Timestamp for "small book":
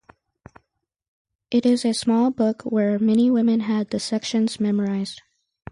1.93-2.65